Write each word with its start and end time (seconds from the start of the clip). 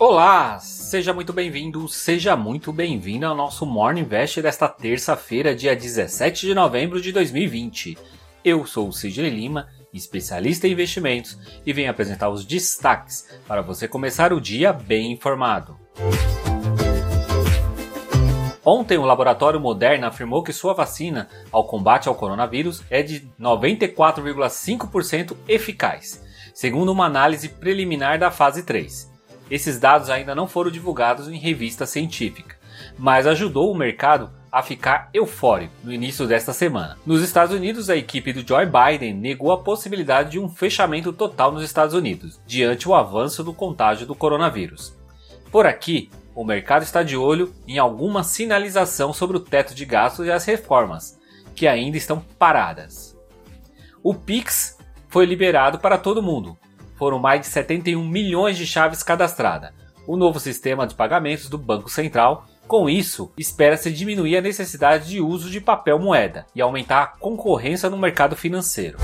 Olá, 0.00 0.58
seja 0.60 1.12
muito 1.12 1.30
bem-vindo, 1.30 1.86
seja 1.86 2.34
muito 2.34 2.72
bem-vindo 2.72 3.26
ao 3.26 3.36
nosso 3.36 3.66
Morning 3.66 4.00
Invest 4.00 4.40
desta 4.40 4.66
terça-feira, 4.66 5.54
dia 5.54 5.76
17 5.76 6.46
de 6.46 6.54
novembro 6.54 7.02
de 7.02 7.12
2020. 7.12 7.98
Eu 8.42 8.64
sou 8.64 8.88
o 8.88 8.92
Sidney 8.94 9.28
Lima, 9.28 9.68
especialista 9.92 10.66
em 10.66 10.72
investimentos, 10.72 11.38
e 11.66 11.72
venho 11.74 11.90
apresentar 11.90 12.30
os 12.30 12.46
destaques 12.46 13.28
para 13.46 13.60
você 13.60 13.86
começar 13.86 14.32
o 14.32 14.40
dia 14.40 14.72
bem 14.72 15.12
informado. 15.12 15.78
Ontem, 18.64 18.96
o 18.96 19.04
laboratório 19.04 19.60
Moderna 19.60 20.08
afirmou 20.08 20.42
que 20.42 20.54
sua 20.54 20.72
vacina 20.72 21.28
ao 21.52 21.66
combate 21.66 22.08
ao 22.08 22.14
coronavírus 22.14 22.82
é 22.88 23.02
de 23.02 23.28
94,5% 23.38 25.36
eficaz, 25.46 26.24
segundo 26.54 26.90
uma 26.90 27.04
análise 27.04 27.50
preliminar 27.50 28.18
da 28.18 28.30
fase 28.30 28.62
3. 28.62 29.09
Esses 29.50 29.78
dados 29.80 30.08
ainda 30.08 30.34
não 30.34 30.46
foram 30.46 30.70
divulgados 30.70 31.28
em 31.28 31.36
revista 31.36 31.84
científica, 31.84 32.56
mas 32.98 33.26
ajudou 33.26 33.72
o 33.72 33.76
mercado 33.76 34.30
a 34.52 34.62
ficar 34.62 35.08
eufórico 35.12 35.72
no 35.82 35.92
início 35.92 36.26
desta 36.26 36.52
semana. 36.52 36.96
Nos 37.04 37.22
Estados 37.22 37.54
Unidos, 37.54 37.90
a 37.90 37.96
equipe 37.96 38.32
do 38.32 38.46
Joe 38.46 38.66
Biden 38.66 39.14
negou 39.14 39.52
a 39.52 39.58
possibilidade 39.58 40.32
de 40.32 40.38
um 40.38 40.48
fechamento 40.48 41.12
total 41.12 41.52
nos 41.52 41.62
Estados 41.62 41.94
Unidos, 41.94 42.40
diante 42.46 42.88
o 42.88 42.94
avanço 42.94 43.42
do 43.42 43.52
contágio 43.52 44.06
do 44.06 44.14
coronavírus. 44.14 44.96
Por 45.50 45.66
aqui, 45.66 46.10
o 46.34 46.44
mercado 46.44 46.82
está 46.82 47.02
de 47.02 47.16
olho 47.16 47.52
em 47.66 47.78
alguma 47.78 48.22
sinalização 48.22 49.12
sobre 49.12 49.36
o 49.36 49.40
teto 49.40 49.74
de 49.74 49.84
gastos 49.84 50.26
e 50.26 50.30
as 50.30 50.44
reformas, 50.44 51.18
que 51.54 51.66
ainda 51.66 51.96
estão 51.96 52.20
paradas. 52.38 53.16
O 54.02 54.14
Pix 54.14 54.78
foi 55.08 55.26
liberado 55.26 55.78
para 55.78 55.98
todo 55.98 56.22
mundo, 56.22 56.56
foram 57.00 57.18
mais 57.18 57.40
de 57.40 57.48
71 57.48 58.06
milhões 58.06 58.56
de 58.56 58.66
chaves 58.66 59.02
cadastradas. 59.02 59.72
O 60.06 60.16
novo 60.16 60.38
sistema 60.38 60.86
de 60.86 60.94
pagamentos 60.94 61.48
do 61.48 61.58
Banco 61.58 61.90
Central 61.90 62.46
com 62.70 62.88
isso, 62.88 63.32
espera-se 63.36 63.90
diminuir 63.90 64.36
a 64.36 64.40
necessidade 64.40 65.08
de 65.08 65.20
uso 65.20 65.50
de 65.50 65.60
papel 65.60 65.98
moeda 65.98 66.46
e 66.54 66.62
aumentar 66.62 67.02
a 67.02 67.06
concorrência 67.08 67.90
no 67.90 67.98
mercado 67.98 68.36
financeiro. 68.36 68.96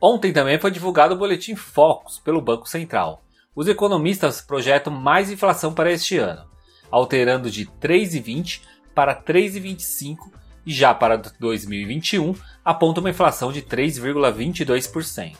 Ontem 0.00 0.32
também 0.32 0.58
foi 0.58 0.70
divulgado 0.70 1.14
o 1.14 1.18
boletim 1.18 1.54
Focus 1.54 2.18
pelo 2.18 2.40
Banco 2.40 2.66
Central. 2.66 3.22
Os 3.54 3.68
economistas 3.68 4.40
projetam 4.40 4.90
mais 4.90 5.30
inflação 5.30 5.74
para 5.74 5.92
este 5.92 6.16
ano, 6.16 6.46
alterando 6.90 7.50
de 7.50 7.66
3,20 7.66 8.62
para 8.94 9.14
3,25 9.14 10.16
e 10.64 10.72
já 10.72 10.94
para 10.94 11.18
2021 11.38 12.34
aponta 12.64 13.00
uma 13.00 13.10
inflação 13.10 13.52
de 13.52 13.60
3,22%. 13.60 15.36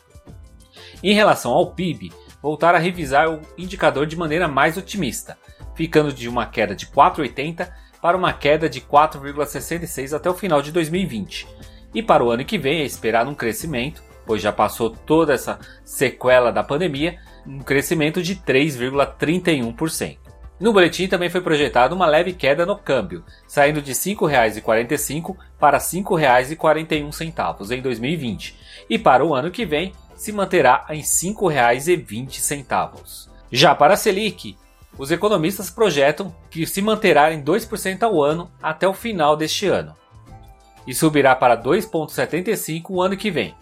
Em 1.07 1.13
relação 1.13 1.53
ao 1.53 1.67
PIB, 1.67 2.11
voltar 2.41 2.75
a 2.75 2.79
revisar 2.79 3.31
o 3.31 3.43
indicador 3.59 4.07
de 4.07 4.17
maneira 4.17 4.49
mais 4.49 4.79
otimista, 4.79 5.37
ficando 5.75 6.11
de 6.11 6.27
uma 6.31 6.47
queda 6.47 6.75
de 6.75 6.87
4,80 6.87 7.71
para 8.01 8.17
uma 8.17 8.33
queda 8.33 8.71
de 8.71 8.81
4,66 8.81 10.17
até 10.17 10.31
o 10.31 10.35
final 10.35 10.63
de 10.63 10.73
2020. 10.73 11.47
E 11.95 12.03
para 12.03 12.25
o 12.25 12.31
ano 12.31 12.43
que 12.43 12.57
vem 12.57 12.81
é 12.81 12.87
esperar 12.87 13.29
um 13.29 13.35
crescimento, 13.35 14.03
pois 14.25 14.41
já 14.41 14.51
passou 14.51 14.89
toda 14.89 15.35
essa 15.35 15.59
sequela 15.85 16.51
da 16.51 16.65
pandemia, 16.65 17.19
um 17.47 17.59
crescimento 17.59 18.23
de 18.23 18.37
3,31%. 18.37 20.24
No 20.59 20.73
boletim 20.73 21.09
também 21.09 21.29
foi 21.29 21.41
projetada 21.41 21.95
uma 21.95 22.07
leve 22.07 22.33
queda 22.33 22.65
no 22.65 22.77
câmbio, 22.77 23.25
saindo 23.47 23.83
de 23.83 23.93
R$ 23.93 23.99
5,45 23.99 25.37
para 25.59 25.79
R$ 25.79 25.85
5,41 25.85 27.71
em 27.71 27.83
2020, 27.83 28.57
e 28.89 28.99
para 28.99 29.25
o 29.25 29.35
ano 29.35 29.51
que 29.51 29.67
vem 29.67 29.93
se 30.15 30.33
manterá 30.33 30.87
em 30.91 30.99
R$ 30.99 31.03
5,20. 31.03 33.29
Já 33.51 33.75
para 33.75 33.95
a 33.95 33.97
Selic, 33.97 34.57
os 34.97 35.11
economistas 35.11 35.71
projetam 35.71 36.35
que 36.49 36.65
se 36.67 36.81
manterá 36.81 37.33
em 37.33 37.43
2% 37.43 38.03
ao 38.03 38.23
ano 38.23 38.51
até 38.63 38.87
o 38.87 38.95
final 38.95 39.37
deste 39.37 39.67
ano 39.67 39.95
e 40.87 40.95
subirá 40.95 41.35
para 41.35 41.57
2,75% 41.57 42.85
o 42.91 43.03
ano 43.03 43.17
que 43.17 43.31
vem. 43.31 43.55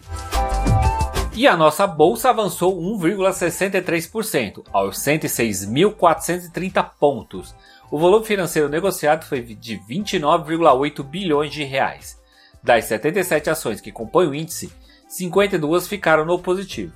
E 1.35 1.47
a 1.47 1.57
nossa 1.57 1.87
bolsa 1.87 2.29
avançou 2.29 2.79
1,63% 2.79 4.63
aos 4.71 4.99
106.430 4.99 6.91
pontos. 6.99 7.55
O 7.89 7.97
volume 7.97 8.23
financeiro 8.23 8.69
negociado 8.69 9.25
foi 9.25 9.41
de 9.41 9.79
29,8 9.79 11.03
bilhões 11.03 11.51
de 11.51 11.63
reais. 11.63 12.21
Das 12.61 12.85
77 12.85 13.49
ações 13.49 13.81
que 13.81 13.91
compõem 13.91 14.27
o 14.27 14.35
índice, 14.35 14.71
52 15.07 15.87
ficaram 15.87 16.23
no 16.23 16.37
positivo. 16.37 16.93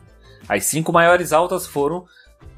As 0.47 0.65
cinco 0.65 0.93
maiores 0.93 1.33
altas 1.33 1.65
foram 1.65 2.05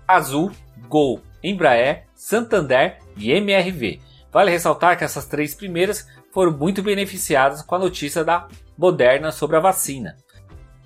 Azul, 0.05 0.51
Gol, 0.89 1.21
Embraer, 1.41 2.07
Santander 2.13 2.97
e 3.15 3.31
MRV. 3.31 4.01
Vale 4.33 4.51
ressaltar 4.51 4.97
que 4.97 5.05
essas 5.05 5.25
três 5.25 5.55
primeiras 5.55 6.05
foram 6.33 6.51
muito 6.51 6.83
beneficiadas 6.83 7.61
com 7.61 7.75
a 7.75 7.79
notícia 7.79 8.21
da 8.23 8.49
Moderna 8.77 9.31
sobre 9.31 9.55
a 9.55 9.61
vacina. 9.61 10.17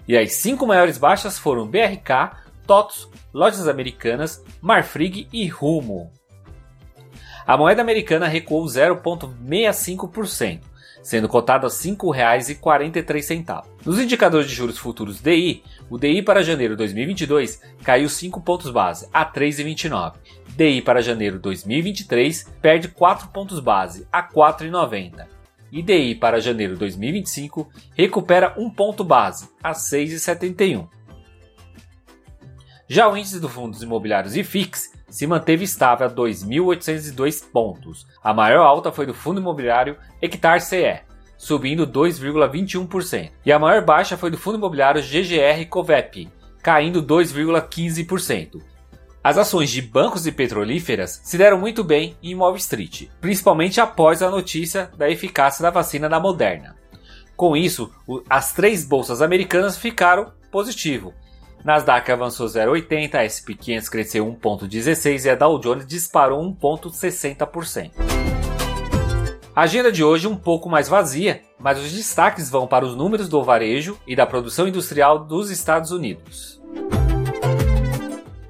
E 0.07 0.17
as 0.17 0.33
cinco 0.33 0.67
maiores 0.67 0.97
baixas 0.97 1.37
foram 1.39 1.67
BRK, 1.67 2.35
TOTS, 2.67 3.09
Lojas 3.33 3.67
Americanas, 3.67 4.43
Marfrig 4.61 5.27
e 5.31 5.47
Rumo. 5.47 6.11
A 7.45 7.57
moeda 7.57 7.81
americana 7.81 8.27
recuou 8.27 8.63
0,65%, 8.65 10.61
sendo 11.01 11.27
cotado 11.27 11.67
a 11.67 11.69
R$ 11.69 11.75
5,43. 11.75 13.65
Nos 13.85 13.99
indicadores 13.99 14.47
de 14.47 14.55
juros 14.55 14.77
futuros 14.77 15.19
DI, 15.19 15.61
o 15.89 15.97
DI 15.97 16.21
para 16.21 16.43
janeiro 16.43 16.75
de 16.75 16.83
2022 16.83 17.61
caiu 17.83 18.07
5 18.07 18.39
pontos 18.41 18.71
base 18.71 19.09
a 19.11 19.25
3,29. 19.25 20.13
DI 20.55 20.81
para 20.81 21.01
janeiro 21.01 21.35
de 21.37 21.41
2023 21.41 22.49
perde 22.61 22.87
4 22.87 23.27
pontos 23.29 23.59
base 23.59 24.07
a 24.11 24.23
4,90. 24.23 25.27
E 25.73 25.81
DI 25.81 26.13
para 26.13 26.39
janeiro 26.39 26.73
de 26.73 26.79
2025 26.81 27.67
recupera 27.95 28.53
1 28.55 28.69
ponto 28.69 29.03
base 29.03 29.49
a 29.63 29.71
6,71. 29.71 30.87
Já 32.87 33.09
o 33.09 33.17
índice 33.17 33.39
dos 33.39 33.51
fundos 33.51 33.81
imobiliários 33.81 34.35
IFIX 34.35 34.93
se 35.09 35.25
manteve 35.25 35.63
estável 35.63 36.05
a 36.05 36.11
2.802 36.11 37.43
pontos. 37.51 38.05
A 38.23 38.31
maior 38.35 38.63
alta 38.63 38.91
foi 38.91 39.07
do 39.07 39.15
fundo 39.15 39.41
imobiliário 39.41 39.97
Hectar 40.21 40.61
CE, 40.61 41.01
subindo 41.35 41.87
2,21%. 41.87 43.31
E 43.43 43.51
a 43.51 43.57
maior 43.57 43.83
baixa 43.83 44.15
foi 44.15 44.29
do 44.29 44.37
fundo 44.37 44.59
imobiliário 44.59 45.01
GGR 45.01 45.65
Covep, 45.71 46.29
caindo 46.61 47.01
2,15%. 47.01 48.61
As 49.23 49.37
ações 49.37 49.69
de 49.69 49.81
bancos 49.81 50.27
e 50.27 50.31
petrolíferas 50.31 51.21
se 51.23 51.37
deram 51.37 51.57
muito 51.57 51.83
bem 51.83 52.17
em 52.21 52.35
Wall 52.35 52.57
Street, 52.57 53.07
principalmente 53.21 53.79
após 53.79 54.21
a 54.21 54.29
notícia 54.29 54.91
da 54.97 55.09
eficácia 55.09 55.61
da 55.61 55.69
vacina 55.69 56.09
da 56.09 56.19
Moderna. 56.19 56.75
Com 57.35 57.55
isso, 57.55 57.89
as 58.29 58.51
três 58.51 58.85
bolsas 58.85 59.21
americanas 59.21 59.77
ficaram 59.77 60.33
positivo, 60.51 61.13
Nasdaq 61.63 62.11
avançou 62.11 62.45
0,80, 62.47 63.15
a 63.15 63.23
SP 63.23 63.55
500 63.55 63.89
cresceu 63.89 64.25
1,16 64.25 65.25
e 65.25 65.29
a 65.29 65.35
Dow 65.35 65.57
Jones 65.59 65.87
disparou 65.87 66.43
1,60%. 66.55 67.91
A 69.55 69.61
agenda 69.61 69.91
de 69.91 70.03
hoje 70.03 70.25
é 70.25 70.29
um 70.29 70.35
pouco 70.35 70.67
mais 70.67 70.89
vazia, 70.89 71.41
mas 71.57 71.79
os 71.79 71.91
destaques 71.91 72.49
vão 72.49 72.67
para 72.67 72.83
os 72.83 72.95
números 72.95 73.29
do 73.29 73.41
varejo 73.43 73.97
e 74.05 74.15
da 74.15 74.25
produção 74.25 74.67
industrial 74.67 75.19
dos 75.19 75.49
Estados 75.49 75.91
Unidos. 75.91 76.61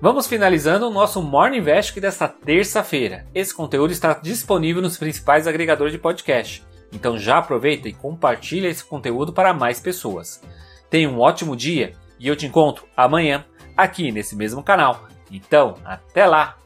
Vamos 0.03 0.27
finalizando 0.27 0.85
o 0.85 0.91
nosso 0.91 1.21
Morning 1.21 1.59
Invest 1.59 1.97
desta 2.01 2.27
terça-feira. 2.27 3.25
Esse 3.33 3.55
conteúdo 3.55 3.93
está 3.93 4.13
disponível 4.13 4.81
nos 4.81 4.97
principais 4.97 5.47
agregadores 5.47 5.93
de 5.93 5.97
podcast. 5.97 6.61
Então 6.91 7.17
já 7.17 7.37
aproveita 7.37 7.87
e 7.87 7.93
compartilha 7.93 8.67
esse 8.67 8.83
conteúdo 8.83 9.31
para 9.31 9.53
mais 9.53 9.79
pessoas. 9.79 10.43
Tenha 10.89 11.09
um 11.09 11.21
ótimo 11.21 11.55
dia 11.55 11.93
e 12.19 12.27
eu 12.27 12.35
te 12.35 12.45
encontro 12.45 12.85
amanhã 12.97 13.45
aqui 13.77 14.11
nesse 14.11 14.35
mesmo 14.35 14.61
canal. 14.61 15.07
Então, 15.31 15.75
até 15.85 16.25
lá! 16.25 16.57